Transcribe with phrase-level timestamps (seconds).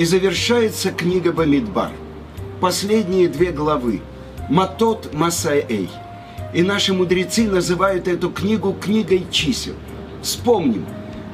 [0.00, 1.90] И завершается книга Бамидбар.
[2.58, 4.00] Последние две главы.
[4.48, 5.90] Матот Масаэй.
[6.54, 9.74] И наши мудрецы называют эту книгу книгой чисел.
[10.22, 10.86] Вспомним,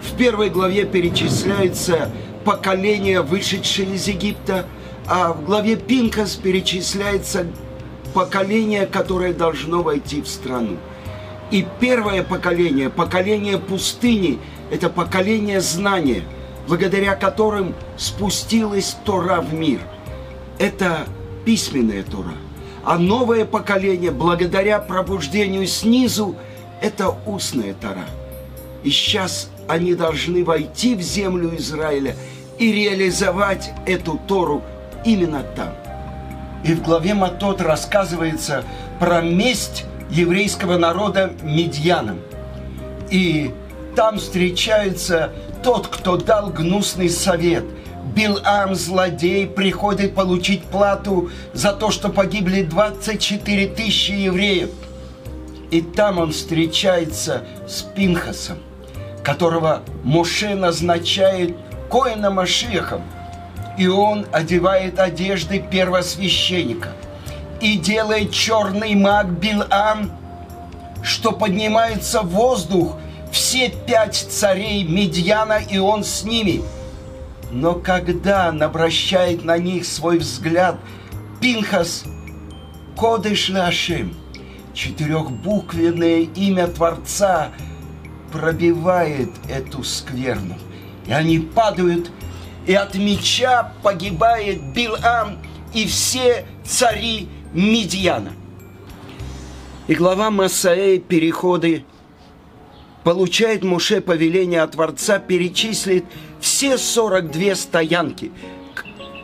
[0.02, 2.10] в первой главе перечисляется
[2.44, 4.66] поколение, вышедшее из Египта,
[5.06, 7.46] а в главе Пинкас перечисляется
[8.14, 10.76] поколение, которое должно войти в страну.
[11.52, 14.40] И первое поколение, поколение пустыни,
[14.72, 16.24] это поколение знания,
[16.66, 19.80] благодаря которым спустилась Тора в мир.
[20.58, 21.06] Это
[21.44, 22.34] письменная Тора.
[22.84, 26.36] А новое поколение, благодаря пробуждению снизу,
[26.80, 28.04] это устная Тора.
[28.82, 32.14] И сейчас они должны войти в землю Израиля
[32.58, 34.62] и реализовать эту Тору
[35.04, 35.74] именно там.
[36.64, 38.64] И в главе Матот рассказывается
[38.98, 42.20] про месть еврейского народа медьянам.
[43.10, 43.52] И
[43.96, 45.32] там встречается
[45.64, 47.64] тот, кто дал гнусный совет.
[48.14, 54.70] Билам, злодей, приходит получить плату за то, что погибли 24 тысячи евреев.
[55.72, 58.58] И там он встречается с Пинхасом,
[59.24, 61.56] которого Моше назначает
[61.90, 63.02] Коина Машехом–
[63.76, 66.90] и он одевает одежды первосвященника
[67.60, 70.10] и делает черный маг Билам,
[71.02, 72.96] что поднимается в воздух
[73.36, 76.62] все пять царей Медьяна, и он с ними.
[77.52, 80.78] Но когда он обращает на них свой взгляд,
[81.38, 82.04] Пинхас
[82.96, 84.16] Кодыш Лашим,
[84.72, 87.50] четырехбуквенное имя Творца,
[88.32, 90.56] пробивает эту скверну.
[91.06, 92.10] И они падают
[92.66, 95.36] и от меча погибает Билам
[95.74, 98.32] и все цари Медьяна.
[99.88, 101.84] И глава Масаэй переходы
[103.06, 106.02] получает Муше повеление от Творца перечислить
[106.40, 108.32] все 42 стоянки,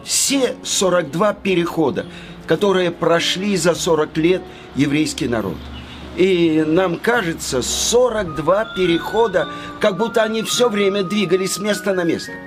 [0.05, 2.07] все 42 перехода,
[2.47, 4.43] которые прошли за 40 лет
[4.77, 5.57] еврейский народ.
[6.17, 9.49] И нам кажется, 42 перехода,
[9.81, 12.31] как будто они все время двигались с места на место–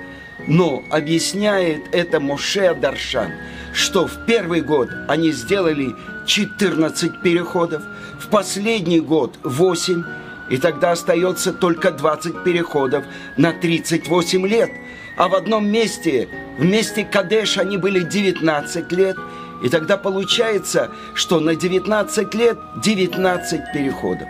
[0.46, 3.32] но объясняет это Моше Даршан,
[3.72, 5.94] что в первый год они сделали
[6.26, 7.82] 14 переходов,
[8.20, 10.04] в последний год 8,
[10.50, 13.04] и тогда остается только 20 переходов
[13.36, 14.70] на 38 лет.
[15.16, 19.16] А в одном месте, в месте Кадеш они были 19 лет,
[19.62, 24.28] и тогда получается, что на 19 лет 19 переходов.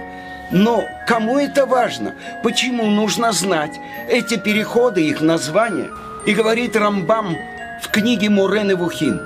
[0.53, 2.15] Но кому это важно?
[2.45, 3.75] Почему нужно знать
[4.09, 5.91] эти переходы, их названия–
[6.27, 7.37] и говорит Рамбам
[7.81, 9.21] в книге Мурен и Вухин,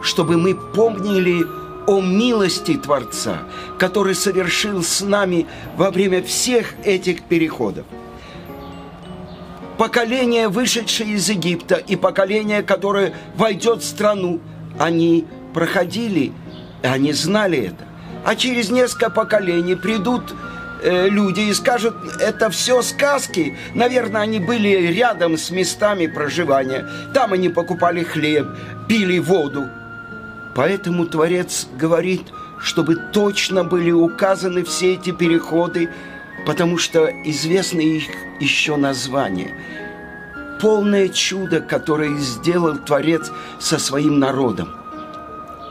[0.00, 1.44] чтобы мы помнили
[1.86, 3.38] о милости Творца,
[3.78, 5.46] который совершил с нами
[5.76, 7.86] во время всех этих переходов.
[9.78, 14.40] Поколение, вышедшее из Египта, и поколение, которое войдет в страну,
[14.78, 16.32] они проходили,
[16.82, 17.86] они знали это.
[18.24, 20.34] А через несколько поколений придут
[20.82, 23.56] Э, люди и скажут, это все сказки.
[23.74, 26.86] Наверное, они были рядом с местами проживания.
[27.12, 28.46] Там они покупали хлеб,
[28.88, 29.68] пили воду.
[30.54, 32.22] Поэтому Творец говорит,
[32.58, 35.88] чтобы точно были указаны все эти переходы,
[36.46, 38.04] потому что известны их
[38.40, 39.54] еще названия.
[40.60, 44.68] Полное чудо, которое сделал Творец со своим народом.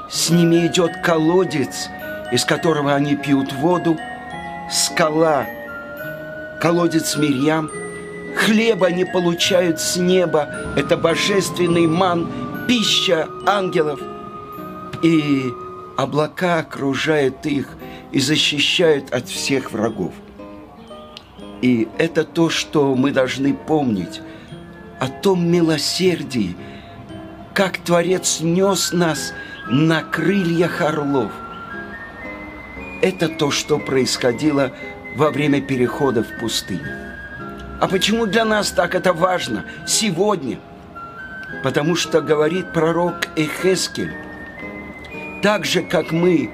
[0.10, 1.88] С ними идет колодец,
[2.32, 3.98] из которого они пьют воду–
[4.70, 5.46] скала,
[6.62, 7.70] колодец Мирьям,
[8.36, 12.28] хлеба они получают с неба, это божественный ман,
[12.68, 14.00] пища ангелов.
[15.02, 15.52] И
[15.98, 17.68] облака окружают их
[18.12, 20.14] и защищают от всех врагов.
[21.62, 24.22] И это то, что мы должны помнить
[25.00, 26.56] о том милосердии,
[27.54, 29.34] как Творец нес нас
[29.69, 31.31] на крыльях орлов–
[33.01, 34.72] это то, что происходило
[35.16, 36.92] во время перехода в пустыню.
[37.80, 40.60] А почему для нас так это важно сегодня?
[41.63, 44.13] Потому что говорит пророк Эхескель,
[45.41, 46.51] так же, как мы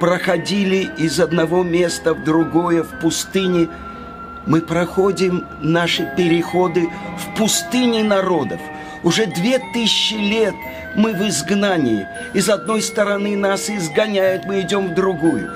[0.00, 3.68] проходили из одного места в другое в пустыне,
[4.46, 6.88] мы проходим наши переходы
[7.18, 8.60] в пустыне народов.
[9.02, 10.54] Уже две тысячи лет–
[10.94, 12.06] мы в изгнании.
[12.34, 15.52] Из одной стороны нас изгоняют, мы идем в другую.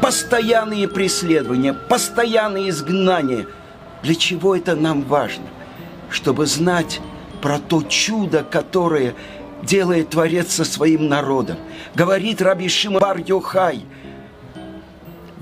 [0.00, 3.46] Постоянные преследования, постоянные изгнания.
[4.02, 5.44] Для чего это нам важно?
[6.10, 7.00] Чтобы знать
[7.42, 9.14] про то чудо, которое
[9.62, 11.56] делает Творец со своим народом.
[11.94, 13.84] Говорит Раби Шимар Йохай,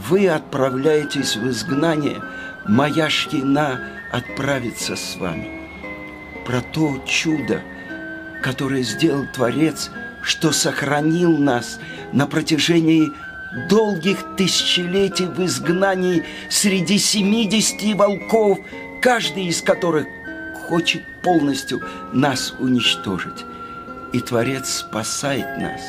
[0.08, 2.20] вы отправляетесь в изгнание,
[2.66, 3.80] моя шкина
[4.12, 5.56] отправится с вами.
[6.46, 7.60] про то чудо,
[8.42, 9.90] которое сделал Творец,
[10.22, 11.80] что сохранил нас
[12.12, 13.10] на протяжении
[13.68, 18.58] долгих тысячелетий в изгнании среди 70 волков,
[19.02, 20.06] каждый из которых
[20.68, 21.82] хочет полностью
[22.12, 23.44] нас уничтожить.
[24.16, 25.82] И Творец спасает нас,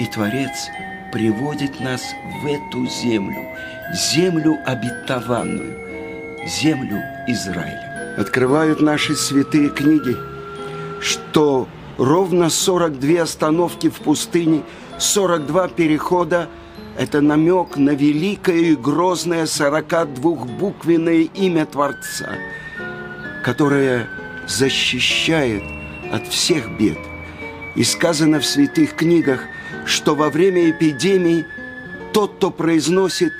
[0.00, 0.66] и Творец
[1.12, 2.02] приводит нас
[2.42, 3.46] в эту землю,
[3.94, 5.78] землю обетованную,
[6.44, 8.16] землю Израиля.
[8.18, 10.16] Открывают наши святые книги,
[11.00, 14.64] что ровно 42 остановки в пустыне,
[14.98, 16.48] 42 перехода–
[16.98, 22.28] это намек на великое и грозное 42-буквенное имя Творца,
[23.44, 24.08] которое
[24.48, 25.62] защищает
[26.12, 26.98] от всех бед.
[27.76, 29.40] И сказано в святых книгах,
[29.84, 31.44] что во время эпидемии
[32.12, 33.32] тот, кто произносит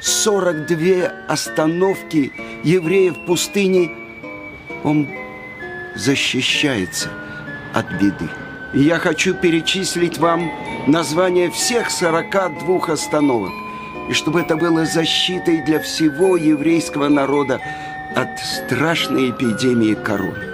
[0.00, 2.32] 42 остановки
[2.64, 3.90] евреев в пустыне,
[4.82, 5.08] он
[5.94, 7.08] защищается
[7.72, 8.28] от беды.
[8.74, 10.50] И я хочу перечислить вам
[10.88, 13.52] название всех 42 остановок,
[14.10, 17.60] и чтобы это было защитой для всего еврейского народа
[18.16, 20.53] от страшной эпидемии короны.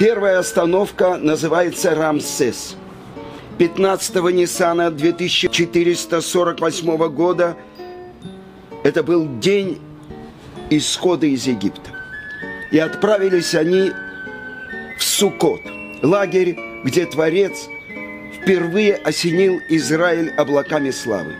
[0.00, 2.74] Первая остановка называется Рамсес.
[3.58, 7.54] 15 Ниссана 2448 года
[8.82, 9.78] это был день
[10.70, 11.90] исхода из Египта.
[12.70, 13.92] И отправились они
[14.98, 15.60] в Сукот,
[16.02, 17.68] лагерь, где Творец
[18.40, 21.34] впервые осенил Израиль облаками славы.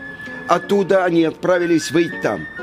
[0.47, 2.45] Оттуда они отправились в Эйтам–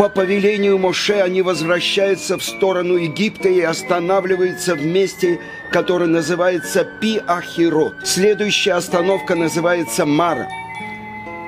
[0.00, 5.38] по повелению Моше они возвращаются в сторону Египта и останавливаются в месте,
[5.70, 7.92] которое называется Пи-Ахирот.
[8.02, 10.48] Следующая остановка называется Мара.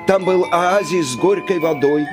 [0.05, 2.05] Там был оазис с горькой водой,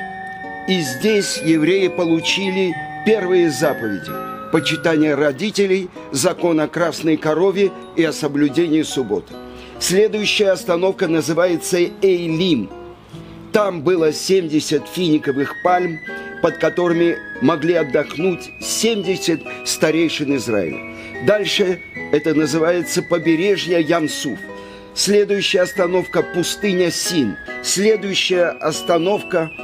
[0.67, 4.11] и здесь евреи получили первые заповеди–
[4.51, 9.35] почитание родителей, закон о красной корове и о соблюдении субботы.
[9.79, 12.71] Следующая остановка называется Эйлим.
[13.53, 15.99] Там было 70 финиковых пальм–
[16.43, 20.81] под которыми могли отдохнуть 70 старейшин Израиля.
[21.27, 21.81] Дальше
[22.13, 24.39] это называется побережье Ямсуф.
[24.95, 27.37] Следующая остановка– пустыня Син.
[27.63, 29.51] Следующая остановка–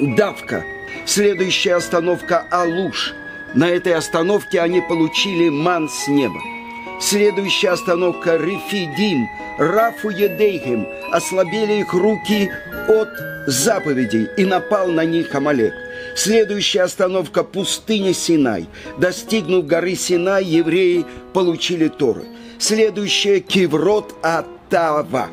[0.00, 0.64] Давка.
[1.04, 3.14] Следующая остановка– Алуш.
[3.54, 6.40] На этой остановке они получили ман с неба.
[7.00, 9.28] Следующая остановка– Рифидим,
[9.58, 10.86] Рафу Едейхем.
[11.12, 12.50] Ослабели их руки
[12.88, 13.08] от
[13.46, 15.74] заповедей и напал на них Амалек.
[16.14, 18.66] Следующая остановка– пустыня Синай.
[18.98, 21.04] Достигнув горы Синай, евреи
[21.34, 22.24] получили Торы.
[22.58, 25.28] Следующая– Киврот Атава.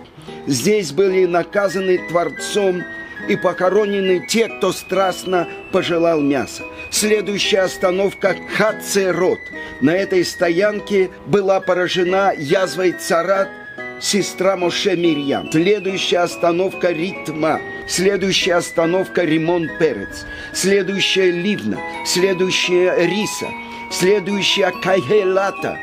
[0.46, 2.84] Здесь были наказаны Творцом
[3.30, 6.64] и похоронены те, кто страстно пожелал мяса.
[6.94, 9.40] Следующая остановка– Хацерот.
[9.82, 13.50] На этой стоянке была поражена язвой царат–
[14.00, 15.52] сестра Моше Мирьям.
[15.52, 17.60] Следующая остановка Ритма.
[17.88, 20.28] Следующая остановка Римон Перец.
[20.54, 21.80] Следующая Ливна.
[22.06, 23.48] Следующая Риса.
[23.90, 25.80] Следующая Кайхелата.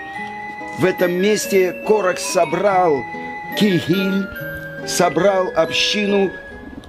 [0.78, 3.02] В этом месте Корах собрал
[3.58, 4.28] Кихиль,
[4.86, 6.30] собрал общину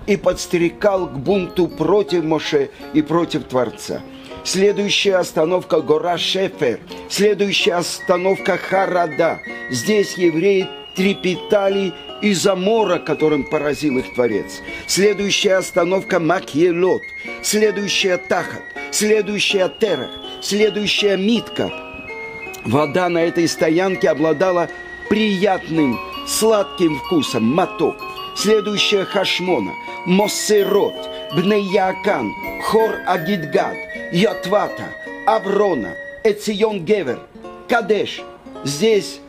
[0.07, 4.01] и подстрекал к бунту против Моше и против Творца.
[4.43, 6.79] Следующая остановка гора Шефер.
[7.09, 9.39] Следующая остановка Харада.
[9.69, 14.61] Здесь евреи трепетали из-за мора, которым поразил их Творец.
[14.87, 17.01] Следующая остановка Макьелот,
[17.41, 20.09] следующая Тахат, следующая Терах,
[20.41, 21.71] следующая Митка.
[22.65, 24.69] Вода на этой стоянке обладала
[25.09, 27.95] приятным, сладким вкусом, моток.
[28.35, 29.71] Следующая Хашмона,
[30.05, 30.93] Моссерот,
[31.35, 32.31] Бнеякан,
[32.63, 33.75] Хор Агидгад,
[34.11, 34.85] Ятвата,
[35.27, 37.19] Аврона, Эцион Гевер,
[37.67, 38.21] Кадеш.
[38.63, 39.19] Здесь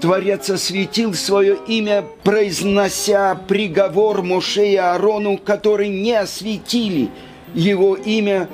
[0.00, 7.10] Творец осветил свое имя, произнося приговор Моше и Аарону, которые не осветили
[7.52, 8.48] его имя.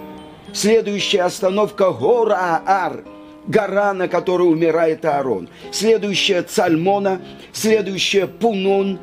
[0.53, 3.05] Следующая остановка– гора Аар,
[3.47, 5.49] гора, на которой умирает Аарон.
[5.71, 7.21] Следующая– Цальмона,
[7.53, 8.99] следующая– Пунон.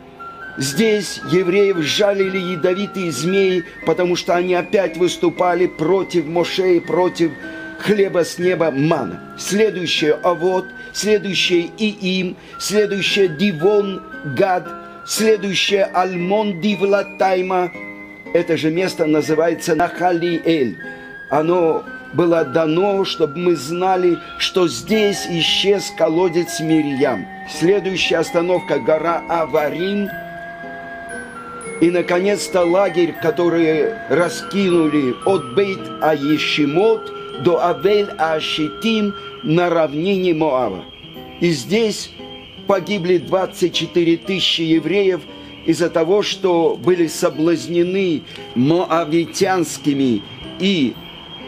[0.57, 7.31] Здесь евреев жалили ядовитые змеи, потому что они опять выступали против Моше и против
[7.79, 9.35] хлеба с неба мана.
[9.37, 14.01] Следующее– Авод– следующее Иим, следующее Дивон
[14.37, 14.67] Гад,
[15.07, 17.71] следующее Альмон Дивлатайма.
[18.33, 20.77] Это же место называется Нахалиэль.
[21.29, 21.83] Оно
[22.13, 27.27] было дано, чтобы мы знали, что здесь исчез колодец Мирьям.
[27.49, 30.09] Следующая остановка– гора Аварин.
[31.83, 37.11] И, наконец-то, лагерь, который раскинули от Бейт Аешимот
[37.43, 39.13] до Авель-Ашитим
[39.43, 40.85] на равнине Моава.
[41.41, 42.09] И здесь
[42.67, 45.23] погибли 24 тысячи евреев
[45.65, 48.21] из-за того, что были соблазнены
[48.55, 50.21] моавитянскими
[50.61, 50.93] и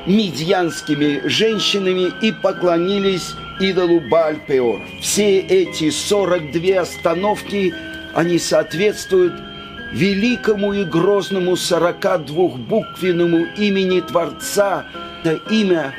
[0.06, 4.82] медьянскими женщинами и поклонились идолу Бальпеор.
[5.00, 7.74] Все эти 42 остановки,
[8.14, 9.55] они соответствуют
[9.96, 14.86] великому и грозному 42-буквенному имени Творца,
[15.24, 15.96] это имя,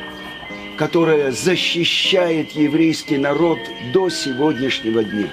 [0.76, 3.58] которое защищает еврейский народ
[3.94, 5.28] до сегодняшнего дня.